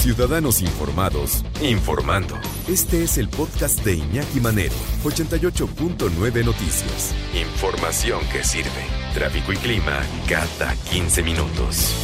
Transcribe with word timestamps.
Ciudadanos 0.00 0.62
Informados, 0.62 1.44
informando. 1.62 2.34
Este 2.66 3.02
es 3.02 3.18
el 3.18 3.28
podcast 3.28 3.84
de 3.84 3.96
Iñaki 3.96 4.40
Manero, 4.40 4.72
88.9 5.04 6.42
Noticias. 6.42 7.14
Información 7.38 8.20
que 8.32 8.42
sirve. 8.42 8.70
Tráfico 9.12 9.52
y 9.52 9.56
clima 9.56 10.00
cada 10.26 10.74
15 10.90 11.22
minutos. 11.22 11.94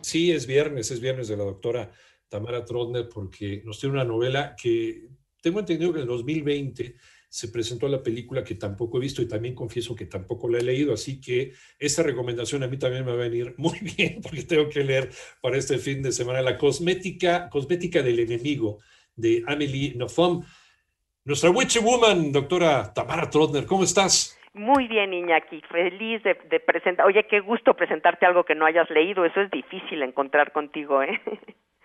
Sí, 0.00 0.32
es 0.32 0.48
viernes, 0.48 0.90
es 0.90 0.98
viernes 0.98 1.28
de 1.28 1.36
la 1.36 1.44
doctora 1.44 1.92
Tamara 2.28 2.64
Trotner 2.64 3.08
porque 3.08 3.62
nos 3.64 3.78
tiene 3.78 3.94
una 3.94 4.04
novela 4.04 4.56
que 4.60 5.10
tengo 5.40 5.60
entendido 5.60 5.92
que 5.92 6.00
en 6.00 6.02
el 6.02 6.08
2020 6.08 6.96
se 7.36 7.48
presentó 7.48 7.86
la 7.86 8.02
película 8.02 8.42
que 8.42 8.54
tampoco 8.54 8.96
he 8.96 9.02
visto 9.02 9.20
y 9.20 9.28
también 9.28 9.54
confieso 9.54 9.94
que 9.94 10.06
tampoco 10.06 10.48
la 10.48 10.56
he 10.56 10.62
leído, 10.62 10.94
así 10.94 11.20
que 11.20 11.52
esta 11.78 12.02
recomendación 12.02 12.62
a 12.62 12.66
mí 12.66 12.78
también 12.78 13.04
me 13.04 13.12
va 13.12 13.18
a 13.18 13.28
venir 13.28 13.52
muy 13.58 13.78
bien 13.78 14.22
porque 14.22 14.44
tengo 14.44 14.70
que 14.70 14.82
leer 14.82 15.10
para 15.42 15.58
este 15.58 15.76
fin 15.76 16.00
de 16.02 16.12
semana 16.12 16.40
La 16.40 16.56
cosmética, 16.56 17.50
cosmética 17.50 18.02
del 18.02 18.20
enemigo 18.20 18.78
de 19.14 19.44
Amelie 19.46 19.92
Nothomb. 19.96 20.46
Nuestra 21.26 21.50
Witch 21.50 21.78
Woman, 21.82 22.32
doctora 22.32 22.94
Tamara 22.94 23.28
Trotner, 23.28 23.66
¿cómo 23.66 23.84
estás? 23.84 24.38
Muy 24.54 24.88
bien, 24.88 25.12
Iñaki, 25.12 25.60
feliz 25.70 26.22
de, 26.22 26.38
de 26.48 26.60
presentar. 26.60 27.04
Oye, 27.04 27.26
qué 27.28 27.40
gusto 27.40 27.74
presentarte 27.74 28.24
algo 28.24 28.44
que 28.44 28.54
no 28.54 28.64
hayas 28.64 28.88
leído, 28.88 29.26
eso 29.26 29.42
es 29.42 29.50
difícil 29.50 30.02
encontrar 30.02 30.52
contigo, 30.52 31.02
¿eh? 31.02 31.20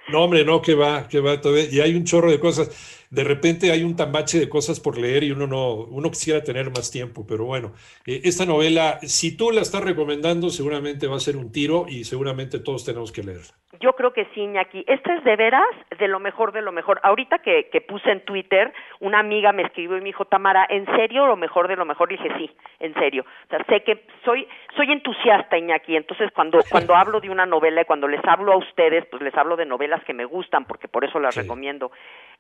No, 0.08 0.24
hombre, 0.24 0.44
no, 0.44 0.62
que 0.62 0.76
va, 0.76 1.08
que 1.08 1.20
va 1.20 1.40
todavía. 1.40 1.68
Y 1.72 1.80
hay 1.80 1.96
un 1.96 2.04
chorro 2.04 2.32
de 2.32 2.40
cosas. 2.40 3.01
De 3.12 3.24
repente 3.26 3.72
hay 3.72 3.84
un 3.84 3.96
tambache 3.98 4.40
de 4.40 4.48
cosas 4.50 4.80
por 4.80 4.98
leer 4.98 5.24
y 5.24 5.32
uno 5.32 5.46
no, 5.46 5.74
uno 5.74 6.10
quisiera 6.10 6.44
tener 6.44 6.70
más 6.72 6.90
tiempo, 6.90 7.26
pero 7.28 7.44
bueno, 7.46 7.74
eh, 8.08 8.22
esta 8.24 8.46
novela, 8.46 9.00
si 9.02 9.36
tú 9.36 9.52
la 9.52 9.62
estás 9.62 9.84
recomendando, 9.84 10.50
seguramente 10.50 11.08
va 11.08 11.18
a 11.18 11.20
ser 11.20 11.36
un 11.36 11.52
tiro 11.52 11.86
y 11.90 12.06
seguramente 12.06 12.60
todos 12.60 12.86
tenemos 12.86 13.12
que 13.12 13.22
leerla. 13.24 13.54
Yo 13.80 13.94
creo 13.94 14.14
que 14.14 14.26
sí, 14.34 14.42
Iñaki. 14.42 14.84
Esta 14.88 15.16
es 15.16 15.24
de 15.24 15.36
veras 15.36 15.64
de 15.98 16.08
lo 16.08 16.20
mejor 16.20 16.52
de 16.52 16.62
lo 16.62 16.72
mejor. 16.72 17.00
Ahorita 17.04 17.40
que, 17.40 17.70
que 17.72 17.82
puse 17.82 18.12
en 18.12 18.24
Twitter, 18.26 18.72
una 19.00 19.20
amiga 19.20 19.52
me 19.54 19.64
escribió 19.64 19.98
y 19.98 20.02
me 20.02 20.06
dijo, 20.08 20.26
Tamara, 20.26 20.66
¿en 20.70 20.86
serio 20.98 21.26
lo 21.26 21.36
mejor 21.36 21.68
de 21.68 21.76
lo 21.78 21.86
mejor? 21.86 22.12
Y 22.12 22.18
dije, 22.18 22.30
sí, 22.38 22.52
en 22.80 22.94
serio. 22.96 23.26
O 23.46 23.50
sea, 23.50 23.64
sé 23.66 23.84
que 23.84 24.06
soy, 24.24 24.48
soy 24.76 24.92
entusiasta, 24.92 25.58
Iñaki. 25.58 25.96
Entonces, 25.96 26.30
cuando, 26.34 26.60
cuando 26.70 26.96
hablo 26.96 27.20
de 27.22 27.30
una 27.30 27.46
novela 27.46 27.82
y 27.82 27.86
cuando 27.86 28.08
les 28.08 28.24
hablo 28.26 28.54
a 28.54 28.58
ustedes, 28.58 29.06
pues 29.10 29.22
les 29.24 29.36
hablo 29.36 29.56
de 29.56 29.66
novelas 29.66 30.04
que 30.04 30.14
me 30.14 30.26
gustan, 30.26 30.66
porque 30.66 30.88
por 30.88 31.04
eso 31.04 31.20
las 31.20 31.34
Sí. 31.34 31.42
recomiendo. 31.42 31.92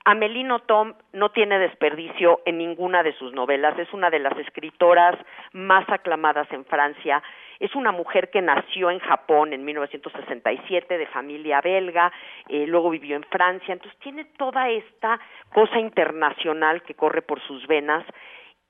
Amelino 0.04 0.61
Tom 0.68 0.94
no 1.14 1.30
tiene 1.30 1.60
desperdicio 1.60 2.42
en 2.46 2.58
ninguna 2.58 3.04
de 3.04 3.14
sus 3.14 3.34
novelas. 3.34 3.78
Es 3.78 3.92
una 3.94 4.10
de 4.10 4.20
las 4.20 4.38
escritoras 4.38 5.18
más 5.54 5.88
aclamadas 5.90 6.52
en 6.52 6.66
Francia. 6.66 7.22
Es 7.60 7.76
una 7.76 7.92
mujer 7.92 8.30
que 8.30 8.42
nació 8.42 8.90
en 8.90 9.00
Japón 9.00 9.54
en 9.54 9.64
1967 9.64 10.98
de 10.98 11.06
familia 11.08 11.62
belga, 11.62 12.12
eh, 12.50 12.66
luego 12.66 12.90
vivió 12.90 13.16
en 13.16 13.24
Francia, 13.24 13.74
entonces 13.74 14.00
tiene 14.00 14.26
toda 14.38 14.70
esta 14.70 15.20
cosa 15.54 15.80
internacional 15.80 16.82
que 16.82 16.96
corre 16.96 17.22
por 17.22 17.40
sus 17.42 17.68
venas 17.68 18.04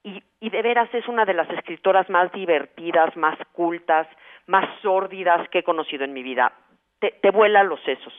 y, 0.04 0.22
y 0.40 0.50
de 0.50 0.62
veras 0.62 0.94
es 0.94 1.08
una 1.08 1.26
de 1.26 1.34
las 1.34 1.50
escritoras 1.52 2.10
más 2.10 2.32
divertidas, 2.32 3.16
más 3.16 3.38
cultas, 3.54 4.08
más 4.48 4.68
sórdidas 4.82 5.48
que 5.50 5.60
he 5.60 5.64
conocido 5.64 6.04
en 6.04 6.14
mi 6.14 6.24
vida. 6.24 6.52
Te, 7.00 7.12
te 7.22 7.32
vuela 7.32 7.64
los 7.64 7.82
sesos. 7.84 8.14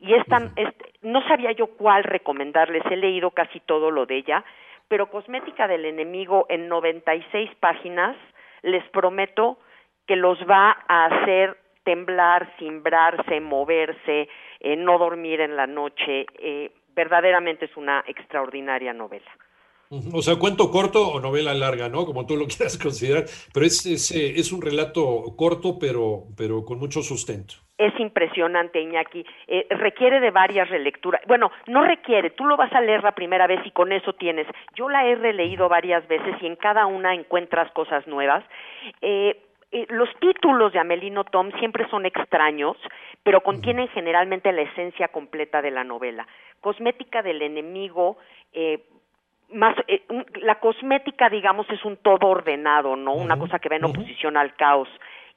Y 0.00 0.14
esta, 0.14 0.50
este, 0.56 0.87
no 1.02 1.26
sabía 1.28 1.52
yo 1.52 1.68
cuál 1.68 2.04
recomendarles, 2.04 2.82
he 2.90 2.96
leído 2.96 3.30
casi 3.30 3.60
todo 3.60 3.90
lo 3.90 4.06
de 4.06 4.16
ella, 4.16 4.44
pero 4.88 5.10
Cosmética 5.10 5.68
del 5.68 5.84
Enemigo 5.84 6.46
en 6.48 6.68
96 6.68 7.50
páginas, 7.60 8.16
les 8.62 8.84
prometo 8.90 9.58
que 10.06 10.16
los 10.16 10.38
va 10.48 10.76
a 10.88 11.06
hacer 11.06 11.56
temblar, 11.84 12.52
cimbrarse, 12.58 13.40
moverse, 13.40 14.28
eh, 14.60 14.76
no 14.76 14.98
dormir 14.98 15.40
en 15.40 15.56
la 15.56 15.66
noche. 15.66 16.26
Eh, 16.38 16.72
verdaderamente 16.94 17.66
es 17.66 17.76
una 17.76 18.02
extraordinaria 18.06 18.92
novela. 18.92 19.30
O 19.90 20.22
sea, 20.22 20.36
cuento 20.36 20.70
corto 20.70 21.08
o 21.08 21.20
novela 21.20 21.54
larga, 21.54 21.88
¿no? 21.88 22.04
Como 22.04 22.26
tú 22.26 22.36
lo 22.36 22.46
quieras 22.52 22.78
considerar, 22.78 23.24
pero 23.52 23.66
es, 23.66 23.86
es, 23.86 24.10
eh, 24.12 24.34
es 24.36 24.52
un 24.52 24.62
relato 24.62 25.34
corto, 25.36 25.78
pero, 25.78 26.24
pero 26.36 26.64
con 26.64 26.78
mucho 26.78 27.02
sustento. 27.02 27.54
Es 27.78 27.98
impresionante, 28.00 28.80
Iñaki. 28.80 29.24
Eh, 29.46 29.66
requiere 29.70 30.18
de 30.18 30.32
varias 30.32 30.68
relecturas. 30.68 31.22
Bueno, 31.28 31.52
no 31.68 31.84
requiere. 31.84 32.30
Tú 32.30 32.44
lo 32.44 32.56
vas 32.56 32.72
a 32.72 32.80
leer 32.80 33.04
la 33.04 33.12
primera 33.12 33.46
vez 33.46 33.64
y 33.64 33.70
con 33.70 33.92
eso 33.92 34.14
tienes. 34.14 34.48
Yo 34.74 34.88
la 34.88 35.06
he 35.06 35.14
releído 35.14 35.68
varias 35.68 36.06
veces 36.08 36.34
y 36.42 36.46
en 36.46 36.56
cada 36.56 36.86
una 36.86 37.14
encuentras 37.14 37.70
cosas 37.72 38.04
nuevas. 38.08 38.44
Eh, 39.00 39.40
eh, 39.70 39.86
los 39.90 40.08
títulos 40.18 40.72
de 40.72 40.78
Amelino 40.78 41.24
Tom 41.24 41.50
siempre 41.58 41.88
son 41.90 42.06
extraños, 42.06 42.76
pero 43.22 43.42
contienen 43.42 43.88
generalmente 43.88 44.50
la 44.50 44.62
esencia 44.62 45.08
completa 45.08 45.60
de 45.60 45.70
la 45.70 45.84
novela. 45.84 46.26
Cosmética 46.60 47.22
del 47.22 47.42
enemigo, 47.42 48.16
eh, 48.52 48.82
más 49.52 49.76
eh, 49.86 50.02
un- 50.10 50.26
la 50.42 50.56
cosmética, 50.56 51.28
digamos, 51.30 51.68
es 51.70 51.84
un 51.84 51.96
todo 51.96 52.26
ordenado, 52.28 52.96
¿no? 52.96 53.12
Una 53.14 53.38
cosa 53.38 53.58
que 53.58 53.68
va 53.68 53.76
en 53.76 53.84
oposición 53.84 54.36
al 54.36 54.54
caos. 54.56 54.88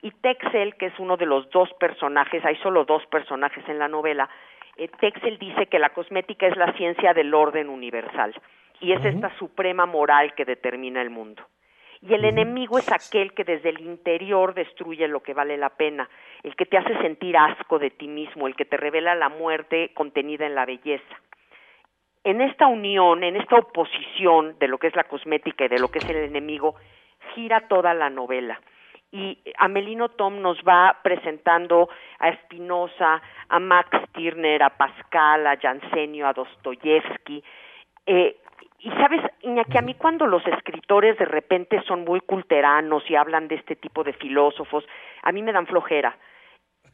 Y 0.02 0.12
Texel, 0.12 0.76
que 0.76 0.88
es 0.88 1.00
uno 1.00 1.16
de 1.18 1.26
los 1.26 1.50
dos 1.52 1.72
personajes, 1.80 2.44
hay 2.44 2.56
solo 2.58 2.86
dos 2.86 3.06
personajes 3.08 3.64
en 3.70 3.80
la 3.80 3.88
novela, 3.88 4.30
eh, 4.78 4.88
Texel 5.00 5.38
dice 5.38 5.68
que 5.68 5.80
la 5.80 5.90
cosmética 5.90 6.48
es 6.48 6.58
la 6.58 6.74
ciencia 6.74 7.14
del 7.14 7.34
orden 7.34 7.70
universal 7.70 8.34
y 8.80 8.94
es 8.94 9.00
Ujú. 9.00 9.10
esta 9.10 9.38
suprema 9.38 9.86
moral 9.86 10.34
que 10.34 10.46
determina 10.46 11.02
el 11.02 11.10
mundo. 11.12 11.44
Y 12.02 12.16
el 12.16 12.26
enemigo 12.26 12.80
es 12.80 12.92
aquel 12.92 13.34
que 13.34 13.44
desde 13.44 13.70
el 13.70 13.80
interior 13.82 14.56
destruye 14.56 15.08
lo 15.08 15.20
que 15.22 15.36
vale 15.36 15.56
la 15.56 15.70
pena, 15.70 16.10
el 16.42 16.56
que 16.56 16.66
te 16.66 16.78
hace 16.80 16.98
sentir 16.98 17.38
asco 17.38 17.78
de 17.78 17.92
ti 17.92 18.08
mismo, 18.08 18.48
el 18.48 18.56
que 18.56 18.66
te 18.66 18.76
revela 18.76 19.14
la 19.14 19.30
muerte 19.30 19.92
contenida 19.94 20.48
en 20.48 20.56
la 20.56 20.66
belleza. 20.66 21.16
En 22.24 22.42
esta 22.42 22.68
unión, 22.68 23.24
en 23.24 23.36
esta 23.36 23.58
oposición 23.58 24.58
de 24.60 24.68
lo 24.68 24.78
que 24.78 24.88
es 24.88 24.96
la 24.96 25.06
cosmética 25.06 25.66
y 25.66 25.70
de 25.70 25.80
lo 25.80 25.90
que 25.90 26.00
es 26.00 26.10
el 26.10 26.18
enemigo, 26.18 26.76
gira 27.34 27.68
toda 27.68 27.94
la 27.94 28.10
novela. 28.10 28.60
Y 29.12 29.40
Amelino 29.58 30.10
Tom 30.10 30.42
nos 30.42 30.58
va 30.60 31.00
presentando 31.04 31.90
a 32.20 32.34
Spinoza, 32.44 33.22
a 33.50 33.60
Max 33.60 33.90
Stirner, 34.08 34.64
a 34.64 34.70
Pascal, 34.70 35.48
a 35.48 35.58
Jansenio, 35.58 36.28
a 36.28 36.34
Dostoyevsky. 36.34 37.44
Eh, 38.06 38.38
y 38.80 38.90
sabes, 38.92 39.22
Iñaki, 39.42 39.78
a 39.78 39.82
mí 39.82 39.96
cuando 39.96 40.26
los 40.26 40.46
escritores 40.48 41.18
de 41.18 41.26
repente 41.26 41.82
son 41.84 42.04
muy 42.06 42.22
culteranos 42.22 43.04
y 43.10 43.16
hablan 43.16 43.48
de 43.48 43.56
este 43.56 43.76
tipo 43.76 44.04
de 44.04 44.14
filósofos, 44.14 44.86
a 45.24 45.32
mí 45.32 45.44
me 45.44 45.52
dan 45.52 45.68
flojera. 45.68 46.18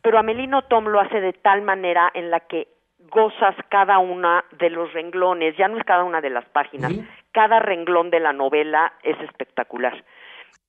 Pero 0.02 0.18
Amelino 0.18 0.64
Tom 0.64 0.86
lo 0.86 1.00
hace 1.00 1.22
de 1.22 1.34
tal 1.34 1.62
manera 1.62 2.10
en 2.14 2.32
la 2.32 2.42
que 2.42 2.68
gozas 3.10 3.56
cada 3.70 4.00
una 4.00 4.44
de 4.60 4.70
los 4.70 4.92
renglones, 4.94 5.56
ya 5.58 5.68
no 5.68 5.78
es 5.78 5.84
cada 5.84 6.04
una 6.04 6.22
de 6.22 6.30
las 6.30 6.46
páginas, 6.50 6.94
cada 7.32 7.60
renglón 7.60 8.10
de 8.10 8.20
la 8.20 8.34
novela 8.34 8.94
es 9.04 9.20
espectacular. 9.22 10.04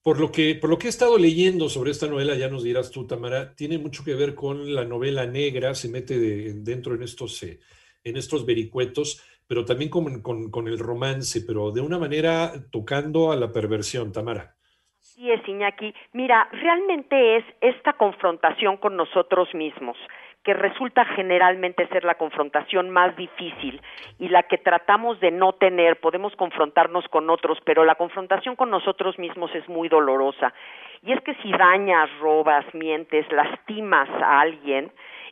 Por 0.03 0.21
lo 0.21 0.31
que, 0.31 0.55
por 0.55 0.71
lo 0.71 0.79
que 0.79 0.87
he 0.87 0.91
estado 0.91 1.19
leyendo 1.19 1.69
sobre 1.69 1.91
esta 1.91 2.07
novela, 2.07 2.35
ya 2.35 2.49
nos 2.49 2.63
dirás 2.63 2.91
tú, 2.91 3.07
Tamara, 3.07 3.55
tiene 3.55 3.79
mucho 3.79 4.05
que 4.05 4.15
ver 4.15 4.35
con 4.35 4.75
la 4.75 4.85
novela 4.85 5.27
negra, 5.27 5.75
se 5.75 5.89
mete 5.91 6.19
de- 6.19 6.55
dentro 6.55 6.95
en 6.95 7.03
estos, 7.03 7.43
eh, 7.43 7.59
en 8.05 8.17
estos 8.17 8.47
vericuetos, 8.47 9.23
pero 9.47 9.65
también 9.65 9.91
con, 9.91 10.23
con- 10.23 10.51
con 10.51 10.69
el 10.69 10.79
romance, 10.79 11.43
pero 11.47 11.73
de 11.73 11.81
una 11.81 11.99
manera 11.99 12.53
tocando 12.71 13.33
a 13.33 13.37
la 13.37 13.53
perversión, 13.53 14.13
Tamara. 14.13 14.55
Sí, 15.01 15.31
es 15.31 15.47
Iñaki. 15.49 15.93
Mira, 16.13 16.49
realmente 16.53 17.37
es 17.39 17.45
esta 17.61 17.95
confrontación 17.95 18.77
con 18.77 18.97
nosotros 18.97 19.53
mismos, 19.55 19.97
que 20.45 20.55
resulta 20.55 21.05
generalmente 21.05 21.87
ser 21.89 22.05
la 22.05 22.15
confrontación 22.15 22.91
más 22.91 23.15
difícil 23.17 23.81
y 24.19 24.29
la 24.29 24.45
que 24.45 24.59
tratamos 24.59 25.21
de 25.21 25.31
no 25.31 25.53
tener. 25.53 26.01
Podemos 26.01 26.35
confrontarnos 26.37 27.07
con 27.09 27.29
otros, 27.29 27.59
pero 27.65 27.85
la 27.85 27.97
confrontación 27.97 28.57
con 28.57 28.71
nosotros 28.71 29.19
mismos 29.19 29.55
es 29.55 29.69
muy 29.69 29.89
dolorosa. 29.89 30.55
Y 31.03 31.13
es 31.13 31.21
que 31.23 31.35
si 31.43 31.51
dañas, 31.53 32.11
robas, 32.21 32.65
mientes, 32.75 33.31
lastimas 33.31 34.09
a 34.23 34.41
alguien, 34.41 34.91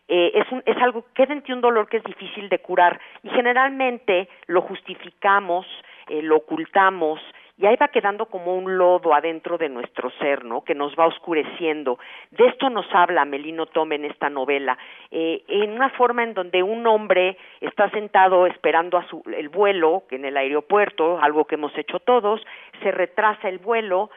eh, 0.08 0.32
es, 0.34 0.52
un, 0.52 0.62
es 0.66 0.76
algo, 0.82 1.04
queda 1.14 1.32
en 1.32 1.42
ti 1.42 1.52
un 1.52 1.60
dolor 1.60 1.88
que 1.88 1.96
es 1.96 2.04
difícil 2.04 2.48
de 2.48 2.60
curar 2.60 3.00
y 3.24 3.28
generalmente 3.30 4.28
lo 4.46 4.62
justificamos, 4.62 5.66
eh, 6.08 6.22
lo 6.22 6.36
ocultamos 6.36 7.20
y 7.58 7.64
ahí 7.64 7.76
va 7.76 7.88
quedando 7.88 8.26
como 8.26 8.54
un 8.54 8.76
lodo 8.76 9.14
adentro 9.14 9.56
de 9.56 9.68
nuestro 9.68 10.10
ser, 10.18 10.44
¿no? 10.44 10.62
Que 10.62 10.74
nos 10.74 10.94
va 10.94 11.06
oscureciendo. 11.06 11.98
De 12.30 12.46
esto 12.48 12.68
nos 12.68 12.86
habla 12.94 13.24
Melino 13.24 13.66
Tome 13.66 13.94
en 13.94 14.04
esta 14.04 14.28
novela, 14.28 14.76
eh, 15.10 15.42
en 15.48 15.72
una 15.72 15.90
forma 15.90 16.22
en 16.22 16.34
donde 16.34 16.62
un 16.62 16.86
hombre 16.86 17.38
está 17.60 17.88
sentado 17.90 18.46
esperando 18.46 18.98
a 18.98 19.06
su, 19.08 19.22
el 19.34 19.48
vuelo 19.48 20.04
en 20.10 20.26
el 20.26 20.36
aeropuerto, 20.36 21.18
algo 21.22 21.46
que 21.46 21.54
hemos 21.54 21.76
hecho 21.78 21.98
todos, 22.00 22.44
se 22.82 22.90
retrasa 22.90 23.48
el 23.48 23.58
vuelo 23.58 24.10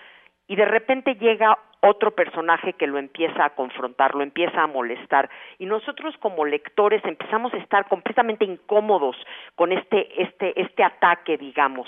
y 0.47 0.55
de 0.55 0.65
repente 0.65 1.15
llega 1.15 1.57
otro 1.81 2.11
personaje 2.11 2.73
que 2.73 2.87
lo 2.87 2.97
empieza 2.97 3.45
a 3.45 3.51
confrontar, 3.51 4.15
lo 4.15 4.23
empieza 4.23 4.63
a 4.63 4.67
molestar 4.67 5.29
y 5.59 5.65
nosotros 5.65 6.15
como 6.17 6.43
lectores 6.43 7.03
empezamos 7.05 7.53
a 7.53 7.57
estar 7.57 7.87
completamente 7.87 8.43
incómodos 8.43 9.15
con 9.55 9.71
este 9.71 10.21
este 10.21 10.59
este 10.59 10.83
ataque, 10.83 11.37
digamos. 11.37 11.87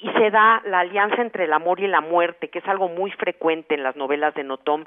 Y 0.00 0.10
se 0.12 0.30
da 0.30 0.62
la 0.64 0.80
alianza 0.80 1.20
entre 1.20 1.44
el 1.44 1.52
amor 1.52 1.80
y 1.80 1.86
la 1.86 2.00
muerte, 2.00 2.48
que 2.48 2.60
es 2.60 2.68
algo 2.68 2.88
muy 2.88 3.10
frecuente 3.12 3.74
en 3.74 3.82
las 3.82 3.96
novelas 3.96 4.34
de 4.34 4.44
Notom, 4.44 4.84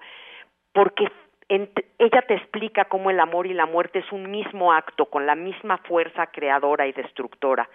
porque 0.73 1.07
ella 1.49 2.21
te 2.27 2.35
explica 2.35 2.85
cómo 2.85 3.11
el 3.11 3.19
amor 3.19 3.47
y 3.47 3.53
la 3.53 3.65
muerte 3.65 3.99
es 3.99 4.11
un 4.11 4.31
mismo 4.31 4.73
acto 4.73 5.05
con 5.05 5.25
la 5.25 5.35
misma 5.35 5.77
fuerza 5.79 6.27
creadora 6.27 6.87
y 6.87 6.93
destructora. 6.93 7.69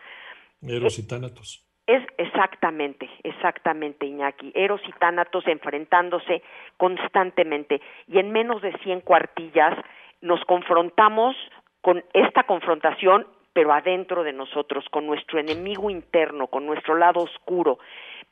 Eros 0.62 0.98
y 0.98 1.06
Tánatos. 1.06 1.64
Es 1.86 2.02
exactamente, 2.18 3.08
exactamente, 3.22 4.04
Iñaki. 4.04 4.52
Eros 4.54 4.80
y 4.86 4.92
Tánatos 4.92 5.46
enfrentándose 5.46 6.42
constantemente. 6.76 7.80
Y 8.06 8.18
en 8.18 8.30
menos 8.30 8.60
de 8.60 8.76
100 8.78 9.00
cuartillas 9.00 9.78
nos 10.20 10.44
confrontamos 10.44 11.34
con 11.80 12.04
esta 12.12 12.42
confrontación, 12.42 13.26
pero 13.58 13.72
adentro 13.72 14.22
de 14.22 14.32
nosotros, 14.32 14.84
con 14.88 15.04
nuestro 15.04 15.40
enemigo 15.40 15.90
interno, 15.90 16.46
con 16.46 16.64
nuestro 16.64 16.94
lado 16.94 17.22
oscuro. 17.22 17.80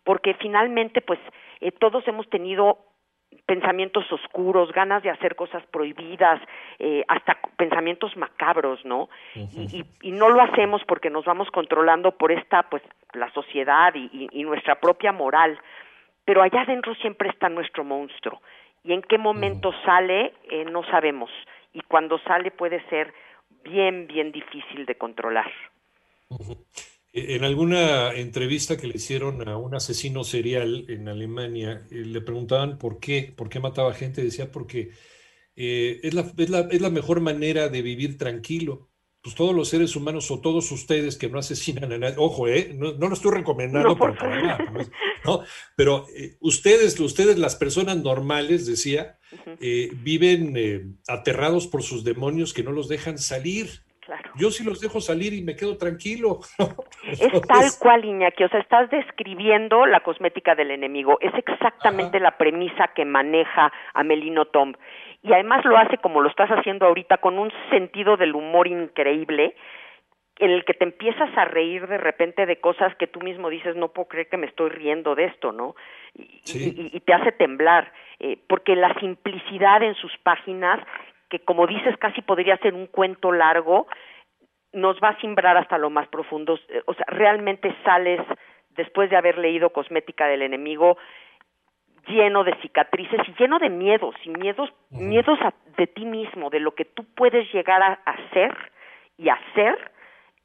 Porque 0.05 0.35
finalmente, 0.35 1.01
pues, 1.01 1.19
eh, 1.61 1.73
todos 1.73 2.07
hemos 2.07 2.31
tenido 2.31 2.79
pensamientos 3.45 4.05
oscuros, 4.13 4.71
ganas 4.71 5.03
de 5.03 5.11
hacer 5.11 5.35
cosas 5.35 5.67
prohibidas, 5.67 6.41
eh, 6.79 7.03
hasta 7.09 7.41
pensamientos 7.57 8.17
macabros, 8.17 8.85
¿no? 8.85 9.09
y, 9.35 9.85
y, 10.01 10.13
no 10.13 10.29
lo 10.29 10.41
hacemos 10.43 10.85
porque 10.87 11.11
nos 11.11 11.25
vamos 11.25 11.51
controlando 11.51 12.13
por 12.13 12.31
esta, 12.31 12.63
pues, 12.71 12.85
la 13.13 13.29
sociedad 13.33 13.93
y, 13.97 14.29
y 14.31 14.45
nuestra 14.45 14.77
propia 14.77 15.11
moral. 15.11 15.59
Pero 16.25 16.41
allá 16.41 16.61
adentro 16.61 16.95
siempre 16.95 17.31
está 17.31 17.49
nuestro 17.49 17.83
monstruo. 17.83 18.41
Y 18.85 18.93
en 18.93 19.03
qué 19.03 19.19
momento 19.19 19.73
sale, 19.85 20.35
eh, 20.49 20.65
no 20.67 20.85
sabemos. 20.85 21.33
Y 21.73 21.81
cuando 21.81 22.17
sale 22.21 22.53
puede 22.53 22.81
ser 22.89 23.13
bien, 23.69 24.07
bien 24.07 24.33
difícil 24.33 24.87
de 24.87 24.97
controlar. 24.97 25.51
En 27.13 27.45
alguna 27.45 28.13
entrevista 28.13 28.77
que 28.77 28.87
le 28.87 28.97
hicieron 28.97 29.49
a 29.49 29.57
un 29.57 29.75
asesino 29.75 30.23
serial 30.23 30.85
en 30.89 31.09
Alemania, 31.09 31.87
eh, 31.91 32.05
le 32.05 32.21
preguntaban 32.21 32.79
por 32.79 33.01
qué, 33.01 33.33
por 33.35 33.49
qué 33.49 33.59
mataba 33.59 33.95
gente. 33.95 34.23
Decía, 34.23 34.53
porque 34.53 34.91
eh, 35.57 36.01
es, 36.03 36.13
la, 36.13 36.31
es, 36.37 36.51
la, 36.51 36.61
es, 36.71 36.81
la, 36.81 36.91
mejor 36.91 37.21
manera 37.21 37.69
de 37.69 37.81
vivir 37.81 38.19
tranquilo. 38.19 38.91
Pues 39.27 39.35
todos 39.35 39.57
los 39.57 39.69
seres 39.69 39.97
humanos 39.97 40.31
o 40.31 40.41
todos 40.41 40.71
ustedes 40.71 41.19
que 41.19 41.29
no 41.29 41.41
asesinan 41.41 41.93
a 41.93 41.99
nadie, 41.99 42.15
ojo, 42.17 42.47
eh, 42.47 42.71
no, 42.73 42.93
no 42.93 43.09
lo 43.09 43.15
estoy 43.15 43.33
recomendando 43.33 43.89
no, 43.89 43.99
para 43.99 44.41
nada, 44.41 44.59
¿no? 45.25 45.41
pero 45.75 46.07
eh, 46.17 46.37
ustedes, 46.39 47.01
ustedes, 47.01 47.37
las 47.37 47.57
personas 47.57 47.97
normales, 47.97 48.69
decía, 48.69 49.19
-huh. 49.33 49.91
viven 50.01 50.97
aterrados 51.09 51.67
por 51.67 51.83
sus 51.83 52.05
demonios 52.05 52.55
que 52.55 52.63
no 52.63 52.71
los 52.71 52.87
dejan 52.87 53.19
salir. 53.19 53.83
Claro. 53.99 54.31
Yo 54.37 54.53
sí 54.53 54.63
los 54.63 54.81
dejo 54.81 55.01
salir 55.01 55.33
y 55.33 55.43
me 55.43 55.57
quedo 55.57 55.77
tranquilo. 55.77 56.39
Entonces... 57.03 57.33
Es 57.35 57.43
tal 57.49 57.71
cual, 57.81 58.05
Iñaki, 58.05 58.45
o 58.45 58.49
sea, 58.49 58.61
estás 58.61 58.89
describiendo 58.91 59.87
la 59.87 60.05
cosmética 60.05 60.55
del 60.55 60.71
enemigo. 60.71 61.19
Es 61.21 61.35
exactamente 61.35 62.19
Ajá. 62.19 62.25
la 62.27 62.39
premisa 62.39 62.93
que 62.95 63.05
maneja 63.05 63.73
Amelino 63.93 64.45
Tom. 64.45 64.75
Y 65.27 65.33
además 65.33 65.65
lo 65.65 65.77
hace 65.77 65.99
como 65.99 66.21
lo 66.21 66.29
estás 66.29 66.51
haciendo 66.51 66.87
ahorita, 66.87 67.19
con 67.19 67.39
un 67.39 67.53
sentido 67.71 68.17
del 68.17 68.35
humor 68.35 68.69
increíble, 68.69 69.57
en 70.39 70.51
el 70.51 70.65
que 70.65 70.75
te 70.75 70.85
empiezas 70.85 71.31
a 71.37 71.47
reír 71.47 71.87
de 71.89 71.99
repente 71.99 72.47
de 72.47 72.61
cosas 72.61 72.95
que 72.97 73.07
tú 73.07 73.21
mismo 73.21 73.49
dices, 73.49 73.75
no 73.75 73.89
puedo 73.89 74.09
creer 74.09 74.29
que 74.29 74.37
me 74.37 74.47
estoy 74.47 74.71
riendo 74.71 75.15
de 75.15 75.25
esto, 75.25 75.51
¿no? 75.51 75.75
Y, 76.15 76.41
sí. 76.45 76.91
y, 76.93 76.97
y 76.97 77.01
te 77.01 77.15
hace 77.15 77.33
temblar, 77.33 77.91
eh, 78.21 78.39
porque 78.47 78.77
la 78.77 78.95
simplicidad 79.01 79.83
en 79.83 79.95
sus 79.95 80.17
páginas 80.19 80.81
que 81.29 81.41
como 81.41 81.67
dices 81.67 81.97
casi 81.99 82.23
podría 82.23 82.57
ser 82.59 82.75
un 82.75 82.87
cuento 82.87 83.33
largo, 83.33 83.87
nos 84.73 84.97
va 84.99 85.11
a 85.11 85.21
simbrar 85.21 85.57
hasta 85.57 85.79
lo 85.79 85.91
más 85.91 86.09
profundo. 86.09 86.59
O 86.87 86.95
sea, 86.95 87.07
realmente 87.09 87.75
sales 87.85 88.21
después 88.71 89.11
de 89.11 89.17
haber 89.17 89.39
leído 89.39 89.71
Cosmética 89.71 90.27
del 90.27 90.43
Enemigo 90.43 90.99
lleno 92.07 92.45
de 92.45 92.55
cicatrices 92.63 93.21
y 93.29 93.35
lleno 93.39 93.59
de 93.59 93.71
miedos, 93.71 94.15
y 94.25 94.31
miedos, 94.31 94.71
uh 94.91 94.97
-huh. 94.97 95.01
miedos 95.01 95.39
a, 95.41 95.53
de 95.77 95.87
ti 95.87 96.05
mismo, 96.05 96.51
de 96.51 96.61
lo 96.61 96.75
que 96.75 96.85
tú 96.85 97.05
puedes 97.15 97.53
llegar 97.53 97.83
a 97.83 97.99
hacer 98.05 98.57
y 99.19 99.29
hacer 99.29 99.93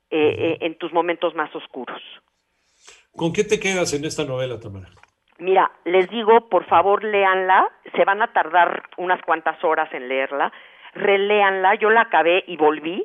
eh, 0.09 0.17
uh 0.17 0.19
-huh. 0.19 0.53
eh, 0.53 0.57
en 0.61 0.77
tus 0.77 0.91
momentos 0.91 1.35
más 1.35 1.53
oscuros. 1.55 2.01
¿Con 3.15 3.33
qué 3.33 3.43
te 3.43 3.59
quedas 3.59 3.93
en 3.93 4.05
esta 4.05 4.23
novela, 4.23 4.59
Tamara? 4.59 4.87
Mira, 5.37 5.71
les 5.85 6.07
digo, 6.09 6.49
por 6.49 6.65
favor, 6.65 7.03
léanla, 7.03 7.67
se 7.95 8.05
van 8.05 8.21
a 8.21 8.31
tardar 8.31 8.83
unas 8.97 9.21
cuantas 9.23 9.61
horas 9.63 9.91
en 9.91 10.07
leerla, 10.07 10.51
reléanla, 10.93 11.75
yo 11.75 11.89
la 11.89 12.01
acabé 12.01 12.43
y 12.47 12.57
volví, 12.57 13.03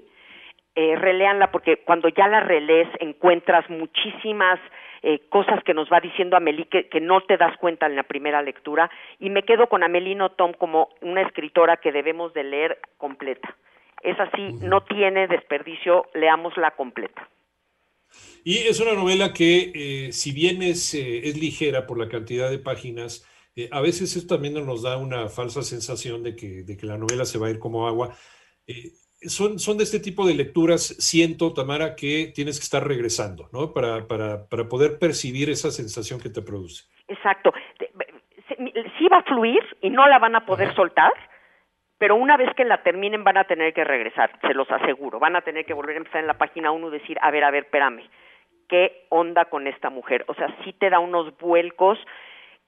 eh, 0.76 0.94
reléanla 0.96 1.50
porque 1.50 1.78
cuando 1.78 2.08
ya 2.08 2.28
la 2.28 2.40
relees 2.40 2.88
encuentras 3.00 3.69
muchísimas 3.69 4.61
eh, 5.02 5.20
cosas 5.28 5.62
que 5.64 5.75
nos 5.75 5.90
va 5.90 6.00
diciendo 6.00 6.37
Amelie 6.37 6.69
que, 6.69 6.88
que, 6.88 7.00
no 7.00 7.23
te 7.23 7.37
das 7.37 7.56
cuenta 7.58 7.87
en 7.87 7.96
la 7.96 8.05
primera 8.05 8.43
lectura 8.43 8.90
y 9.19 9.31
me 9.31 9.43
quedo 9.43 9.69
con 9.69 9.82
Amelino 9.82 10.31
Tom 10.31 10.52
como 10.52 10.90
una 11.00 11.23
escritora 11.23 11.78
que 11.78 11.93
debemos 11.93 12.32
de 12.34 12.44
leer 12.44 12.78
completa. 12.99 13.56
Es 14.02 14.19
así, 14.20 14.52
no 14.61 14.82
tiene 14.82 15.26
desperdicio, 15.26 16.06
leámosla 16.14 16.73
completa. 16.73 17.28
Y 18.44 18.58
es 18.58 18.78
una 18.81 18.94
novela 18.94 19.32
que, 19.32 19.73
eh, 19.75 20.12
si 20.12 20.32
bien 20.32 20.62
es, 20.62 20.94
eh, 20.94 21.28
es, 21.28 21.37
ligera 21.38 21.87
por 21.87 21.99
la 21.99 22.08
cantidad 22.08 22.50
de 22.50 22.58
páginas, 22.58 23.26
eh, 23.56 23.69
a 23.73 23.81
veces 23.81 24.14
esto 24.17 24.34
también 24.34 24.55
nos 24.55 24.82
da 24.82 24.99
una 24.99 25.28
falsa 25.28 25.62
sensación 25.62 26.23
de 26.23 26.37
que, 26.37 26.62
de 26.62 26.76
que 26.76 26.87
la 26.87 26.99
novela 26.99 27.25
se 27.25 27.38
va 27.38 27.49
a 27.49 27.50
ir 27.50 27.58
como 27.58 27.88
agua. 27.88 28.14
Eh, 28.67 28.93
son, 29.28 29.58
son 29.58 29.78
de 29.78 29.84
este 29.84 30.00
tipo 30.00 30.26
de 30.26 30.34
lecturas, 30.34 30.96
siento, 30.99 31.52
Tamara, 31.52 31.94
que 31.96 32.32
tienes 32.34 32.58
que 32.58 32.64
estar 32.64 32.87
regresando, 32.87 33.49
¿no? 33.52 33.73
Para, 33.73 34.06
para, 34.06 34.49
para 34.49 34.69
poder 34.69 34.99
percibir 34.99 35.50
esa 35.50 35.70
sensación 35.70 36.20
que 36.20 36.31
te 36.31 36.43
produce. 36.43 36.84
Exacto. 37.08 37.52
Sí 38.99 39.08
va 39.08 39.19
a 39.19 39.23
fluir 39.23 39.62
y 39.81 39.90
no 39.90 40.06
la 40.08 40.19
van 40.19 40.37
a 40.37 40.46
poder 40.46 40.69
Ajá. 40.69 40.76
soltar, 40.76 41.12
pero 41.99 42.17
una 42.17 42.37
vez 42.37 42.52
que 42.55 42.64
la 42.64 42.82
terminen 42.82 43.25
van 43.25 43.37
a 43.37 43.44
tener 43.44 43.73
que 43.73 43.84
regresar, 43.84 44.31
se 44.43 44.55
los 44.55 44.70
aseguro. 44.70 45.19
Van 45.19 45.37
a 45.37 45.43
tener 45.43 45.64
que 45.64 45.75
volver 45.75 45.96
a 45.96 45.99
empezar 45.99 46.20
en 46.20 46.26
la 46.26 46.38
página 46.38 46.70
1 46.70 46.88
y 46.88 46.99
decir, 46.99 47.19
a 47.23 47.31
ver, 47.31 47.44
a 47.44 47.50
ver, 47.50 47.64
espérame, 47.64 48.02
¿qué 48.69 49.06
onda 49.08 49.46
con 49.46 49.67
esta 49.67 49.90
mujer? 49.90 50.25
O 50.28 50.34
sea, 50.34 50.55
sí 50.64 50.73
te 50.73 50.90
da 50.90 50.99
unos 50.99 51.37
vuelcos 51.38 51.99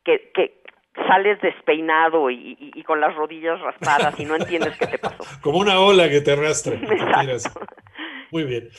que, 0.05 0.31
que 0.35 0.63
sales 1.07 1.41
despeinado 1.41 2.31
y, 2.31 2.35
y, 2.35 2.57
y, 2.61 2.68
con 2.88 3.02
las 3.02 3.14
rodillas 3.14 3.61
raspadas 3.61 4.19
y 4.19 4.25
no 4.25 4.35
entiendes 4.35 4.75
qué 4.79 4.87
te 4.87 4.96
pasó. 4.99 5.23
Como 5.43 5.58
una 5.58 5.79
ola 5.79 6.08
que 6.08 6.23
te 6.23 6.32
arrastra. 6.32 6.75
Muy 8.31 8.44
bien. 8.44 8.70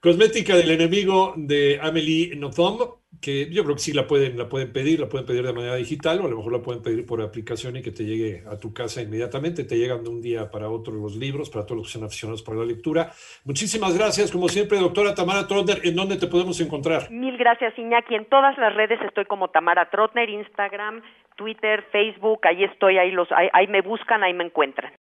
Cosmética 0.00 0.56
del 0.56 0.70
enemigo 0.70 1.34
de 1.36 1.78
Amelie 1.80 2.34
Nothomb, 2.34 2.94
que 3.20 3.50
yo 3.50 3.62
creo 3.62 3.76
que 3.76 3.82
sí 3.82 3.92
la 3.92 4.06
pueden, 4.06 4.38
la 4.38 4.48
pueden 4.48 4.72
pedir, 4.72 5.00
la 5.00 5.08
pueden 5.08 5.26
pedir 5.26 5.44
de 5.44 5.52
manera 5.52 5.74
digital 5.74 6.20
o 6.20 6.26
a 6.26 6.30
lo 6.30 6.38
mejor 6.38 6.52
la 6.52 6.62
pueden 6.62 6.82
pedir 6.82 7.04
por 7.04 7.20
aplicación 7.20 7.76
y 7.76 7.82
que 7.82 7.92
te 7.92 8.04
llegue 8.04 8.42
a 8.50 8.56
tu 8.56 8.72
casa 8.72 9.02
inmediatamente. 9.02 9.64
Te 9.64 9.76
llegan 9.76 10.02
de 10.02 10.08
un 10.08 10.22
día 10.22 10.50
para 10.50 10.70
otro 10.70 10.94
los 10.94 11.14
libros, 11.14 11.50
para 11.50 11.66
todos 11.66 11.76
los 11.76 11.86
que 11.88 11.92
son 11.92 12.04
aficionados 12.04 12.42
por 12.42 12.56
la 12.56 12.64
lectura. 12.64 13.12
Muchísimas 13.44 13.96
gracias, 13.96 14.32
como 14.32 14.48
siempre, 14.48 14.78
doctora 14.78 15.14
Tamara 15.14 15.46
Trotner. 15.46 15.82
¿En 15.84 15.94
dónde 15.94 16.16
te 16.16 16.26
podemos 16.26 16.58
encontrar? 16.62 17.10
Mil 17.10 17.36
gracias, 17.36 17.78
Iñaki. 17.78 18.14
En 18.14 18.24
todas 18.24 18.56
las 18.56 18.74
redes 18.74 18.98
estoy 19.02 19.26
como 19.26 19.50
Tamara 19.50 19.90
Trotner, 19.90 20.30
Instagram, 20.30 21.02
Twitter, 21.36 21.82
Facebook, 21.90 22.46
ahí 22.46 22.64
estoy, 22.64 22.98
ahí, 22.98 23.10
los, 23.10 23.30
ahí, 23.32 23.48
ahí 23.52 23.66
me 23.66 23.80
buscan, 23.82 24.22
ahí 24.22 24.34
me 24.34 24.44
encuentran. 24.44 24.92